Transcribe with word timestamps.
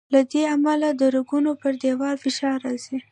له 0.13 0.21
دې 0.31 0.43
امله 0.55 0.89
د 0.99 1.01
رګونو 1.15 1.51
پر 1.61 1.73
دیوال 1.83 2.15
فشار 2.23 2.55
راځي. 2.65 2.97